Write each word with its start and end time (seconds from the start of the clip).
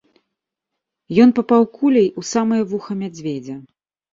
Ён 1.27 1.35
папаў 1.39 1.61
куляй 1.75 2.09
у 2.23 2.27
самае 2.33 2.61
вуха 2.73 2.91
мядзведзя. 3.03 3.55